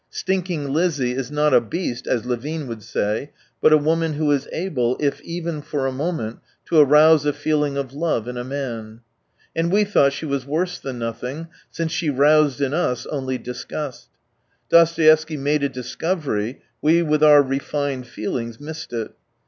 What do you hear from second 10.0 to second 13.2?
she was worse than nothing, since she roused in us